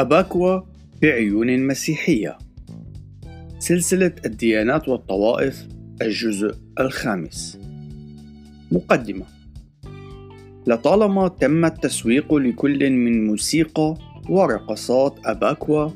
[0.00, 0.60] أباكوا
[1.02, 2.38] بعيون مسيحية
[3.58, 5.66] سلسلة الديانات والطوائف
[6.02, 7.58] الجزء الخامس.
[8.72, 9.24] مقدمة.
[10.66, 13.94] لطالما تم التسويق لكل من موسيقى
[14.28, 15.88] ورقصات أباكوا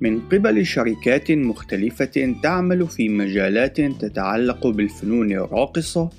[0.00, 6.10] من قبل شركات مختلفة تعمل في مجالات تتعلق بالفنون الراقصة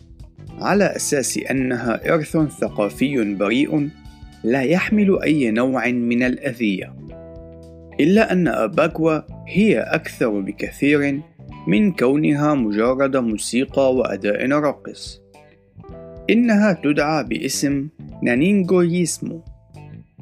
[0.59, 3.89] على أساس أنها إرث ثقافي بريء
[4.43, 7.02] لا يحمل أي نوع من الأذية.
[7.99, 11.21] إلا أن أباكوا هي أكثر بكثير
[11.67, 15.21] من كونها مجرد موسيقى وأداء راقص
[16.29, 17.87] إنها تدعى باسم
[18.23, 19.41] نانينغويسمو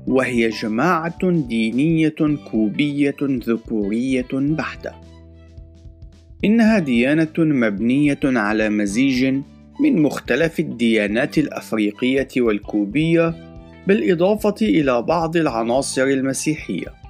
[0.07, 2.16] وهي جماعة دينية
[2.52, 4.91] كوبية ذكورية بحتة.
[6.45, 9.25] إنها ديانة مبنية على مزيج
[9.83, 13.35] من مختلف الديانات الأفريقية والكوبية
[13.88, 17.00] بالإضافة إلى بعض العناصر المسيحية.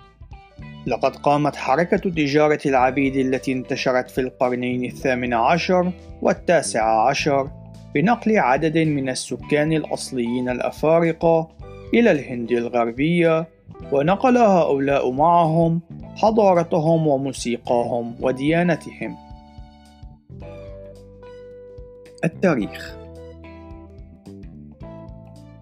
[0.86, 7.50] لقد قامت حركة تجارة العبيد التي انتشرت في القرنين الثامن عشر والتاسع عشر
[7.96, 11.50] بنقل عدد من السكان الأصليين الأفارقة
[11.94, 13.48] إلى الهند الغربية
[13.92, 15.82] ونقل هؤلاء معهم
[16.16, 19.18] حضارتهم وموسيقاهم وديانتهم.
[22.24, 22.96] التاريخ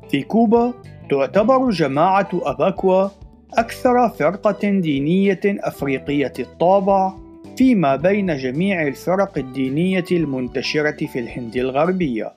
[0.09, 0.73] في كوبا
[1.09, 3.07] تعتبر جماعة أباكوا
[3.53, 7.13] أكثر فرقة دينية أفريقية الطابع
[7.57, 12.33] فيما بين جميع الفرق الدينية المنتشرة في الهند الغربية.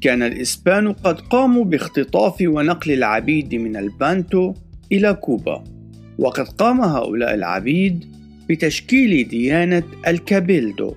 [0.00, 4.54] كان الإسبان قد قاموا باختطاف ونقل العبيد من البانتو
[4.92, 5.64] إلى كوبا،
[6.18, 8.04] وقد قام هؤلاء العبيد
[8.48, 10.94] بتشكيل ديانة الكابيلدو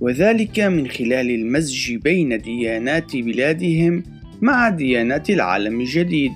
[0.00, 4.02] وذلك من خلال المزج بين ديانات بلادهم
[4.40, 6.32] مع ديانات العالم الجديد.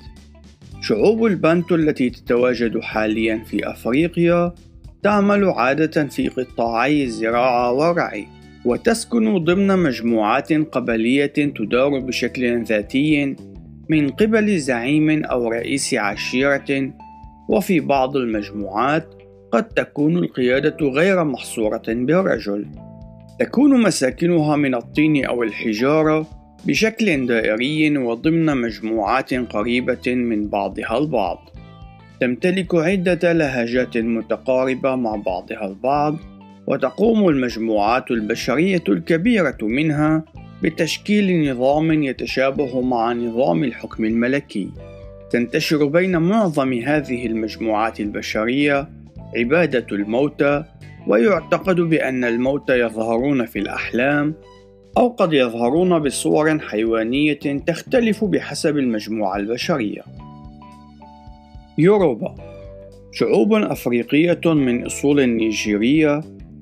[0.81, 4.54] شعوب البانتو التي تتواجد حاليا في أفريقيا
[5.03, 8.26] تعمل عادة في قطاعي الزراعة والرعي
[8.65, 13.37] وتسكن ضمن مجموعات قبلية تدار بشكل ذاتي
[13.88, 16.92] من قبل زعيم أو رئيس عشيرة
[17.48, 19.15] وفي بعض المجموعات
[19.53, 22.66] قد تكون القيادة غير محصورة بالرجل.
[23.41, 26.27] تكون مساكنها من الطين أو الحجارة
[26.65, 31.51] بشكل دائري وضمن مجموعات قريبة من بعضها البعض.
[32.21, 36.16] تمتلك عدة لهجات متقاربة مع بعضها البعض،
[36.66, 40.25] وتقوم المجموعات البشرية الكبيرة منها
[40.63, 44.69] بتشكيل نظام يتشابه مع نظام الحكم الملكي.
[45.31, 48.89] تنتشر بين معظم هذه المجموعات البشرية
[49.37, 50.65] عبادة الموتى
[51.10, 54.34] ويعتقد بأن الموتى يظهرون في الأحلام
[54.98, 60.03] أو قد يظهرون بصور حيوانية تختلف بحسب المجموعة البشرية.
[61.78, 62.34] يوروبا
[63.12, 66.21] شعوب أفريقية من أصول نيجيرية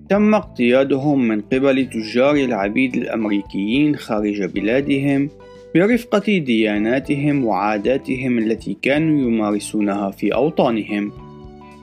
[0.08, 5.30] تم اقتيادهم من قبل تجار العبيد الأمريكيين خارج بلادهم
[5.74, 11.27] برفقة دياناتهم وعاداتهم التي كانوا يمارسونها في أوطانهم.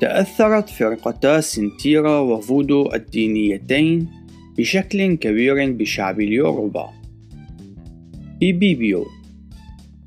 [0.01, 4.07] تأثرت فرقتا سنتيرا وفودو الدينيتين
[4.57, 6.89] بشكل كبير بشعب اليوروبا.
[8.39, 9.05] بيبيبيو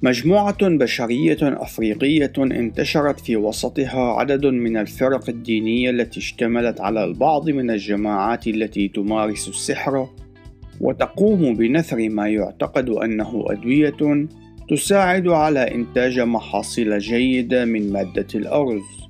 [0.02, 7.70] مجموعة بشرية أفريقية انتشرت في وسطها عدد من الفرق الدينية التي اشتملت على البعض من
[7.70, 10.08] الجماعات التي تمارس السحر
[10.80, 14.28] وتقوم بنثر ما يعتقد أنه أدوية
[14.68, 19.07] تساعد على إنتاج محاصيل جيدة من مادة الأرز،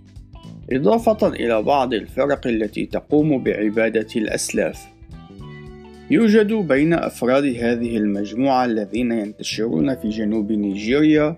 [0.72, 4.86] إضافة إلى بعض الفرق التي تقوم بعبادة الأسلاف.
[6.10, 11.36] يوجد بين أفراد هذه المجموعة الذين ينتشرون في جنوب نيجيريا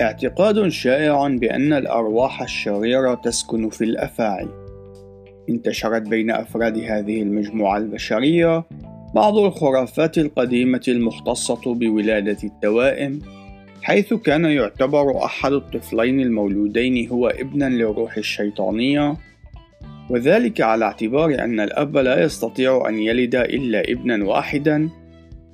[0.00, 4.48] اعتقاد شائع بأن الأرواح الشريرة تسكن في الأفاعي.
[5.48, 8.64] انتشرت بين أفراد هذه المجموعة البشرية
[9.14, 13.20] بعض الخرافات القديمة المختصة بولادة التوائم،
[13.82, 19.16] حيث كان يعتبر أحد الطفلين المولودين هو ابنا للروح الشيطانية،
[20.10, 24.88] وذلك على اعتبار أن الأب لا يستطيع أن يلد إلا ابنا واحدا،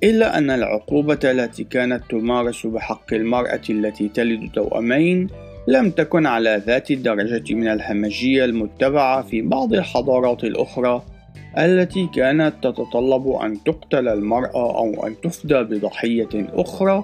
[0.03, 5.27] إلا أن العقوبة التي كانت تمارس بحق المرأة التي تلد توأمين
[5.67, 11.01] لم تكن على ذات الدرجة من الهمجية المتبعة في بعض الحضارات الأخرى
[11.57, 17.03] التي كانت تتطلب أن تقتل المرأة أو أن تفدى بضحية أخرى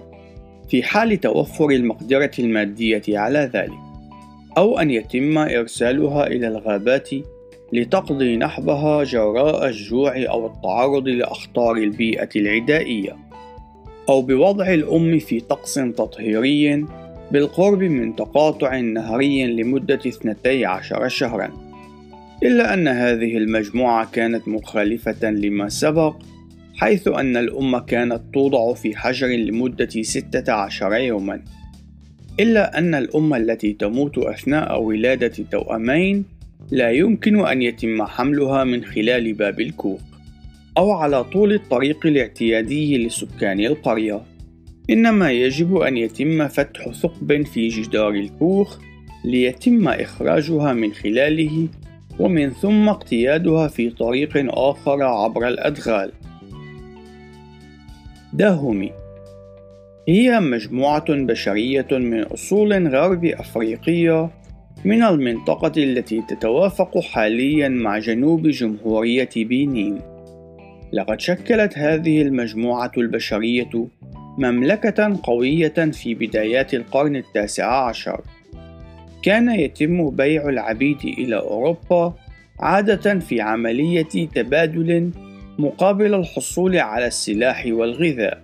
[0.71, 3.79] في حال توفر المقدرة المادية على ذلك،
[4.57, 7.09] أو أن يتم إرسالها إلى الغابات
[7.73, 13.17] لتقضي نحبها جراء الجوع أو التعرض لأخطار البيئة العدائية،
[14.09, 16.85] أو بوضع الأم في طقس تطهيري
[17.31, 21.49] بالقرب من تقاطع نهري لمدة 12 شهرًا.
[22.43, 26.15] إلا أن هذه المجموعة كانت مخالفة لما سبق
[26.81, 31.41] حيث أن الأمة كانت توضع في حجر لمدة ستة عشر يوما
[32.39, 36.25] إلا أن الأمة التي تموت أثناء ولادة توأمين
[36.71, 40.01] لا يمكن أن يتم حملها من خلال باب الكوخ
[40.77, 44.21] أو على طول الطريق الاعتيادي لسكان القرية
[44.89, 48.79] إنما يجب أن يتم فتح ثقب في جدار الكوخ
[49.25, 51.67] ليتم إخراجها من خلاله
[52.19, 56.11] ومن ثم اقتيادها في طريق آخر عبر الأدغال.
[58.33, 58.91] داهومي
[60.07, 64.29] هي مجموعة بشرية من أصول غرب أفريقية
[64.85, 69.99] من المنطقة التي تتوافق حاليا مع جنوب جمهورية بنين.
[70.93, 73.87] لقد شكلت هذه المجموعة البشرية
[74.37, 78.21] مملكة قوية في بدايات القرن التاسع عشر.
[79.23, 82.13] كان يتم بيع العبيد إلى أوروبا
[82.59, 85.11] عادة في عملية تبادل
[85.61, 88.41] مقابل الحصول على السلاح والغذاء.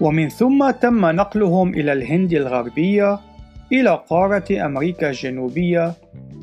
[0.00, 3.18] ومن ثم تم نقلهم إلى الهند الغربية
[3.72, 5.92] إلى قارة أمريكا الجنوبية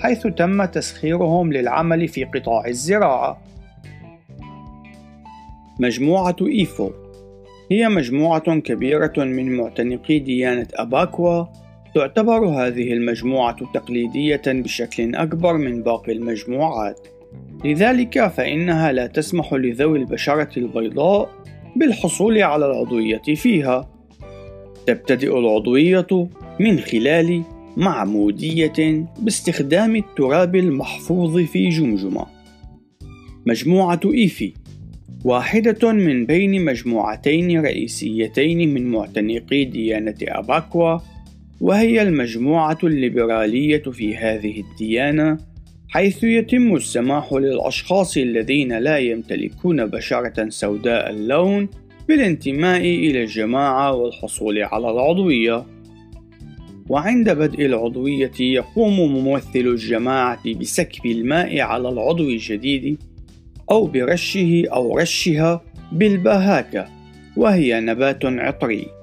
[0.01, 3.41] حيث تم تسخيرهم للعمل في قطاع الزراعة.
[5.79, 6.91] مجموعة إيفو.
[7.71, 11.45] هي مجموعة كبيرة من معتنقي ديانة أباكوا.
[11.95, 17.07] تعتبر هذه المجموعة تقليدية بشكل أكبر من باقي المجموعات،
[17.65, 21.29] لذلك فإنها لا تسمح لذوي البشرة البيضاء
[21.75, 23.89] بالحصول على العضوية فيها.
[24.87, 26.07] تبتدئ العضوية
[26.59, 27.43] من خلال
[27.77, 32.25] معمودية باستخدام التراب المحفوظ في جمجمة.
[33.45, 34.53] مجموعة إيفي
[35.23, 40.97] واحدة من بين مجموعتين رئيسيتين من معتنقي ديانة أباكوا
[41.61, 45.54] وهي المجموعة الليبرالية في هذه الديانة
[45.89, 51.69] حيث يتم السماح للأشخاص الذين لا يمتلكون بشرة سوداء اللون
[52.07, 55.65] بالانتماء إلى الجماعة والحصول على العضوية.
[56.89, 62.97] وعند بدء العضوية يقوم ممثل الجماعة بسكب الماء على العضو الجديد
[63.71, 65.61] أو برشه أو رشها
[65.91, 66.87] بالبهاكة
[67.37, 68.94] وهي نبات عطري.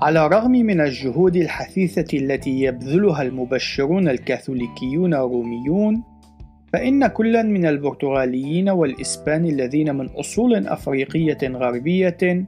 [0.00, 6.02] على الرغم من الجهود الحثيثة التي يبذلها المبشرون الكاثوليكيون الروميون،
[6.72, 12.46] فإن كلا من البرتغاليين والإسبان الذين من أصول أفريقية غربية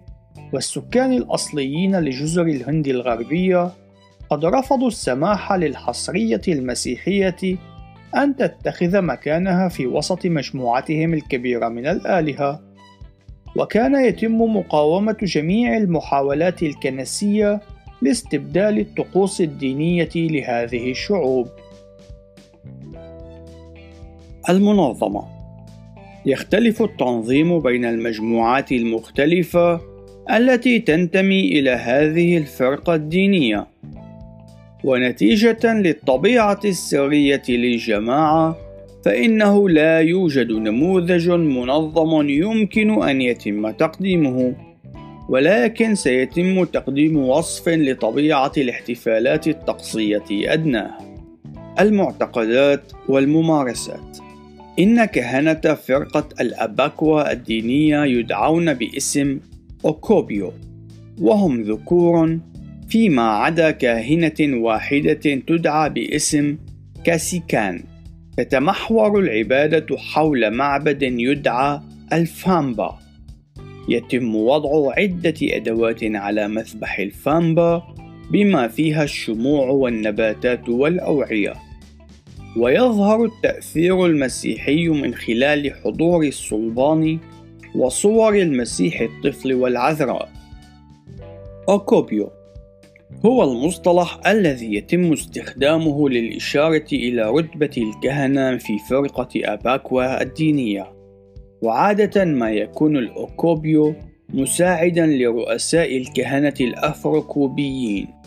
[0.52, 3.70] والسكان الأصليين لجزر الهند الغربية
[4.30, 7.56] قد رفضوا السماح للحصرية المسيحية
[8.16, 12.69] أن تتخذ مكانها في وسط مجموعتهم الكبيرة من الآلهة.
[13.56, 17.60] وكان يتم مقاومة جميع المحاولات الكنسية
[18.02, 21.48] لاستبدال الطقوس الدينية لهذه الشعوب.
[24.48, 25.22] المنظمة
[26.26, 29.80] يختلف التنظيم بين المجموعات المختلفة
[30.30, 33.66] التي تنتمي إلى هذه الفرقة الدينية
[34.84, 38.56] ونتيجة للطبيعة السرية للجماعة
[39.04, 44.54] فإنه لا يوجد نموذج منظم يمكن أن يتم تقديمه
[45.28, 50.98] ولكن سيتم تقديم وصف لطبيعة الاحتفالات الطقسية أدناه
[51.80, 54.18] المعتقدات والممارسات.
[54.78, 59.40] إن كهنة فرقة الأباكوا الدينية يدعون باسم
[59.84, 60.52] أوكوبيو
[61.20, 62.38] وهم ذكور
[62.88, 66.56] فيما عدا كاهنة واحدة تدعى باسم
[67.04, 67.82] كاسيكان.
[68.40, 71.80] تتمحور العبادة حول معبد يدعى
[72.12, 72.98] الفامبا.
[73.88, 77.82] يتم وضع عدة أدوات على مذبح الفامبا
[78.30, 81.54] بما فيها الشموع والنباتات والأوعية.
[82.56, 87.18] ويظهر التأثير المسيحي من خلال حضور الصلبان
[87.74, 90.28] وصور المسيح الطفل والعذراء.
[91.68, 92.30] أوكوبيو
[93.26, 100.92] هو المصطلح الذي يتم استخدامه للإشارة إلى رتبة الكهنة في فرقة أباكوا الدينية.
[101.62, 103.94] وعادة ما يكون الأوكوبيو
[104.34, 108.20] مساعدا لرؤساء الكهنة الأفروكوبيين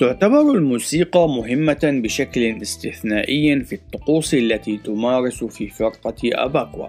[0.00, 6.86] تعتبر الموسيقى مهمة بشكل استثنائي في الطقوس التي تمارس في فرقة أباكوا.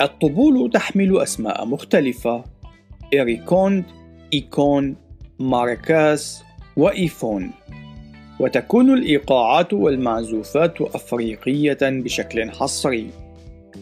[0.00, 2.44] الطبول تحمل أسماء مختلفة.
[3.12, 3.84] إيريكوند،
[4.32, 4.96] إيكون،
[5.38, 6.44] ماركاس،
[6.78, 7.50] وإيفون.
[8.40, 13.06] وتكون الإيقاعات والمعزوفات أفريقية بشكل حصري.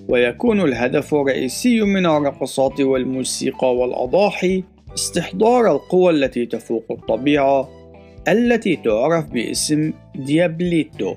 [0.09, 7.69] ويكون الهدف الرئيسي من الرقصات والموسيقى والأضاحي استحضار القوى التي تفوق الطبيعة
[8.29, 11.15] التي تعرف باسم ديابليتو.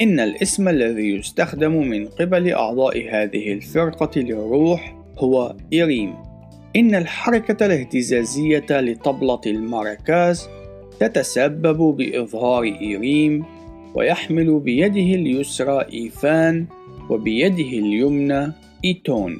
[0.00, 6.14] إن الاسم الذي يستخدم من قبل أعضاء هذه الفرقة للروح هو إيريم.
[6.76, 10.48] إن الحركة الاهتزازية لطبلة الماراكاس
[11.00, 13.44] تتسبب بإظهار إيريم
[13.94, 16.66] ويحمل بيده اليسرى إيفان
[17.10, 18.52] وبيده اليمنى
[18.84, 19.38] إيتون.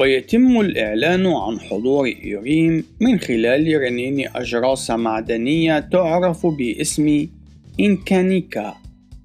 [0.00, 7.26] ويتم الإعلان عن حضور إيريم من خلال رنين أجراس معدنية تعرف باسم
[7.80, 8.74] إنكانيكا.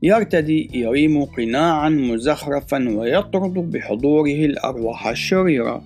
[0.03, 5.83] يرتدي إيريم قناعا مزخرفا ويطرد بحضوره الأرواح الشريرة.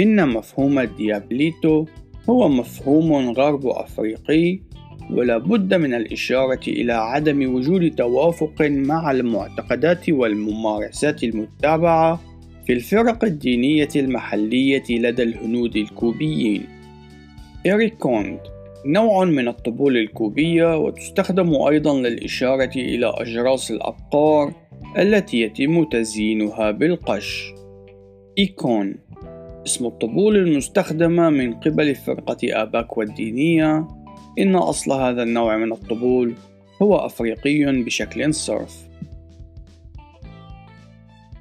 [0.00, 1.86] إن مفهوم الديابليتو
[2.30, 4.60] هو مفهوم غرب أفريقي
[5.10, 12.20] ولا بد من الإشارة إلى عدم وجود توافق مع المعتقدات والممارسات المتبعة
[12.66, 16.66] في الفرق الدينية المحلية لدى الهنود الكوبيين.
[17.66, 18.38] إيريكوند
[18.86, 24.52] نوع من الطبول الكوبية وتستخدم أيضا للإشارة إلى أجراس الأبقار
[24.98, 27.52] التي يتم تزيينها بالقش.
[28.38, 28.94] إيكون
[29.66, 33.88] اسم الطبول المستخدمة من قبل فرقة آباكوا الدينية
[34.38, 36.34] إن أصل هذا النوع من الطبول
[36.82, 38.88] هو أفريقي بشكل صرف.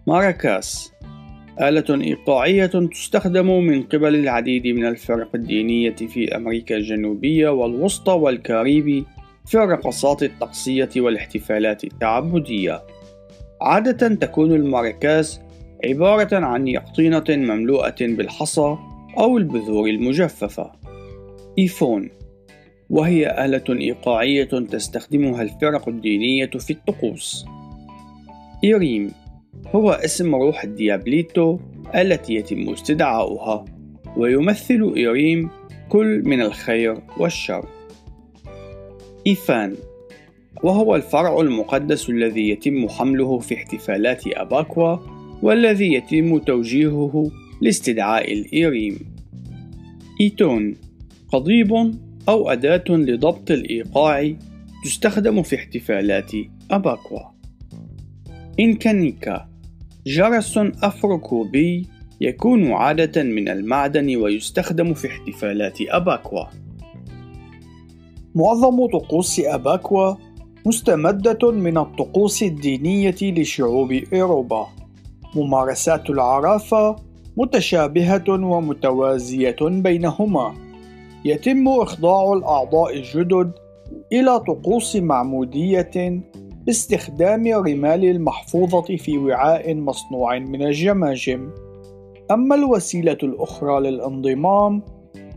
[0.08, 0.92] ماراكاس
[1.62, 9.06] آلة إيقاعية تستخدم من قبل العديد من الفرق الدينية في أمريكا الجنوبية والوسطى والكاريبي
[9.46, 12.82] في الرقصات الطقسية والاحتفالات التعبدية.
[13.62, 15.40] عادة تكون الماراكاس
[15.86, 18.78] عبارة عن يقطينة مملوءة بالحصى
[19.18, 20.72] أو البذور المجففة.
[21.60, 22.10] إيفون
[22.90, 27.46] وهي آلة إيقاعية تستخدمها الفرق الدينية في الطقوس.
[28.64, 29.12] إيريم
[29.76, 31.60] هو اسم روح الديابليتو
[31.96, 33.66] التي يتم استدعاؤها
[34.18, 35.50] ويمثل إيريم
[35.90, 37.66] كل من الخير والشر
[39.28, 39.76] إيفان
[40.64, 44.98] وهو الفرع المقدس الذي يتم حمله في احتفالات أباكوا
[45.44, 47.32] والذي يتم توجيهه
[47.62, 49.00] لاستدعاء الإيريم.
[50.22, 50.76] إيتون
[51.32, 51.72] قضيب
[52.30, 54.34] أو أداة لضبط الإيقاع
[54.86, 56.32] تستخدم في احتفالات
[56.72, 57.20] أباكوا.
[58.60, 59.50] إنكانيكا
[60.08, 61.88] جرس أفروكوبي
[62.22, 66.46] يكون عادة من المعدن ويستخدم في احتفالات أباكوا.
[68.36, 70.16] معظم طقوس أباكوا
[70.66, 74.83] مستمدة من الطقوس الدينية لشعوب أوروبا.
[75.36, 76.96] ممارسات العرافة
[77.38, 80.54] متشابهة ومتوازية بينهما
[81.26, 83.52] يتم إخضاع الأعضاء الجدد
[84.12, 86.22] إلى طقوس معمودية
[86.66, 91.50] باستخدام الرمال المحفوظة في وعاء مصنوع من الجماجم.
[92.32, 94.82] أما الوسيلة الأخرى للانضمام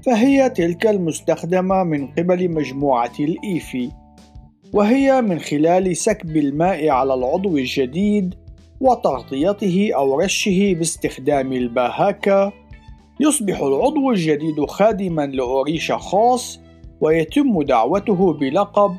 [0.06, 3.90] فهي تلك المستخدمة من قبل مجموعة الإيفي،
[4.72, 8.34] وهي من خلال سكب الماء على العضو الجديد
[8.80, 12.52] وتغطيته أو رشه باستخدام الباهاكا.
[13.20, 16.60] يصبح العضو الجديد خادما لأوريشا خاص
[17.00, 18.96] ويتم دعوته بلقب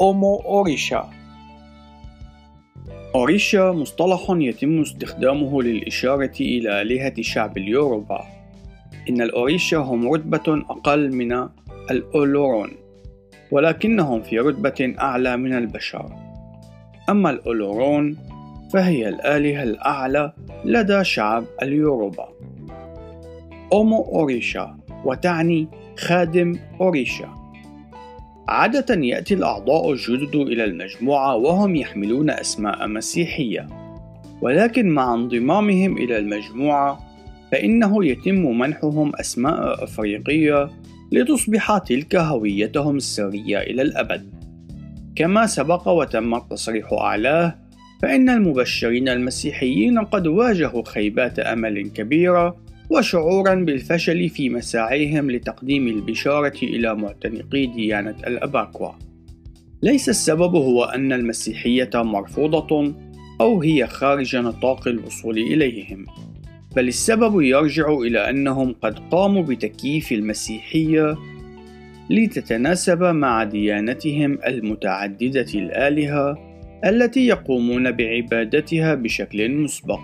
[0.00, 1.08] أومو أوريشا.
[3.14, 8.24] أوريشا مصطلح يتم استخدامه للإشارة إلى آلهة شعب اليوروبا.
[9.10, 11.48] إن الأوريشا هم رتبة أقل من
[11.90, 12.70] الأولورون
[13.50, 16.12] ولكنهم في رتبة أعلى من البشر.
[17.08, 18.16] أما الأولورون
[18.72, 20.32] فهي الآلهة الأعلى
[20.64, 22.28] لدى شعب اليوروبا.
[23.72, 27.28] أومو أوريشا وتعني خادم أوريشا.
[28.48, 33.66] عادة يأتي الأعضاء الجدد إلى المجموعة وهم يحملون أسماء مسيحية.
[34.42, 36.98] ولكن مع انضمامهم إلى المجموعة
[37.52, 40.70] فإنه يتم منحهم أسماء أفريقية
[41.12, 44.34] لتصبح تلك هويتهم السرية إلى الأبد.
[45.16, 47.67] كما سبق وتم التصريح أعلاه
[48.02, 52.56] فإن المبشرين المسيحيين قد واجهوا خيبات أمل كبيرة
[52.90, 58.90] وشعورا بالفشل في مساعيهم لتقديم البشارة إلى معتنقي ديانة الأباكوا.
[59.82, 62.94] ليس السبب هو أن المسيحية مرفوضة
[63.40, 66.06] أو هي خارج نطاق الوصول إليهم،
[66.76, 71.16] بل السبب يرجع إلى أنهم قد قاموا بتكييف المسيحية
[72.10, 76.47] لتتناسب مع ديانتهم المتعددة الآلهة
[76.84, 80.00] التي يقومون بعبادتها بشكل مسبق.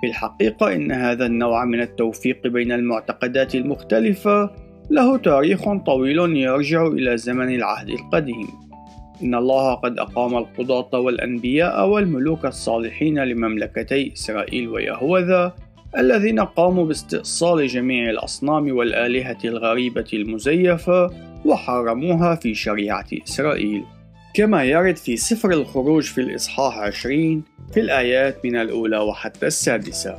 [0.00, 4.50] في الحقيقة إن هذا النوع من التوفيق بين المعتقدات المختلفة
[4.90, 8.48] له تاريخ طويل يرجع إلى زمن العهد القديم.
[9.22, 15.54] إن الله قد أقام القضاة والأنبياء والملوك الصالحين لمملكتي إسرائيل ويهوذا
[15.98, 21.10] الذين قاموا باستئصال جميع الأصنام والآلهة الغريبة المزيفة
[21.44, 23.82] وحرموها في شريعة إسرائيل.
[24.34, 30.18] كما يرد في سفر الخروج في الإصحاح 20 في الآيات من الأولى وحتى السادسة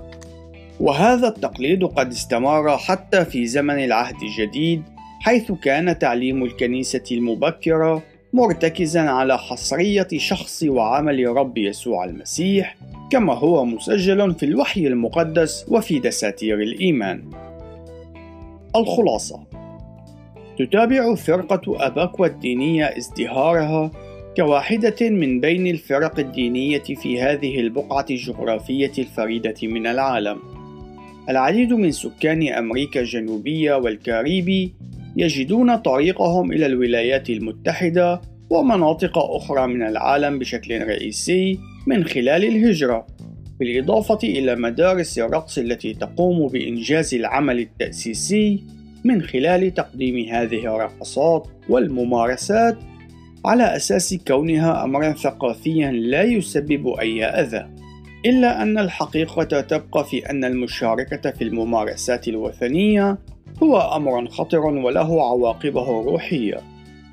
[0.79, 4.83] وهذا التقليد قد استمر حتى في زمن العهد الجديد
[5.19, 12.77] حيث كان تعليم الكنيسة المبكرة مرتكزا على حصرية شخص وعمل رب يسوع المسيح
[13.11, 17.29] كما هو مسجل في الوحي المقدس وفي دساتير الإيمان.
[18.75, 19.52] الخلاصة
[20.57, 23.91] تتابع فرقة أباكوا الدينية ازدهارها
[24.37, 30.39] كواحدة من بين الفرق الدينية في هذه البقعة الجغرافية الفريدة من العالم.
[31.29, 34.73] العديد من سكان أمريكا الجنوبية والكاريبي
[35.15, 43.07] يجدون طريقهم إلى الولايات المتحدة ومناطق أخرى من العالم بشكل رئيسي من خلال الهجرة،
[43.59, 48.63] بالإضافة إلى مدارس الرقص التي تقوم بإنجاز العمل التأسيسي
[49.03, 52.77] من خلال تقديم هذه الرقصات والممارسات
[53.45, 57.67] على أساس كونها أمرا ثقافيا لا يسبب أي أذى
[58.25, 63.17] إلا أن الحقيقة تبقى في أن المشاركة في الممارسات الوثنية
[63.63, 66.61] هو أمر خطر وله عواقبه الروحية.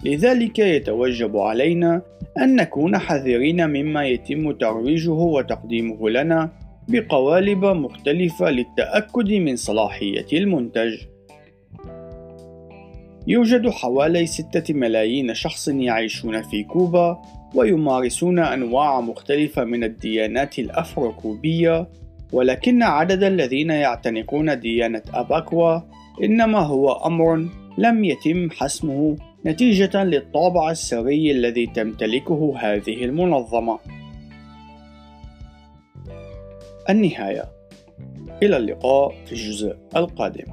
[0.04, 2.02] لذلك يتوجب علينا
[2.38, 6.50] أن نكون حذرين مما يتم ترويجه وتقديمه لنا
[6.88, 10.98] بقوالب مختلفة للتأكد من صلاحية المنتج.
[13.26, 17.22] يوجد حوالي ستة ملايين شخص يعيشون في كوبا
[17.54, 21.88] ويمارسون أنواع مختلفة من الديانات الأفروكوبية
[22.32, 25.80] ولكن عدد الذين يعتنقون ديانة أباكوا
[26.24, 33.78] إنما هو أمر لم يتم حسمه نتيجة للطابع السري الذي تمتلكه هذه المنظمة.
[36.90, 37.44] النهاية.
[38.42, 40.44] إلى اللقاء في الجزء القادم.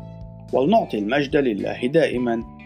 [0.53, 2.56] ولنعطي المجد لله دائما.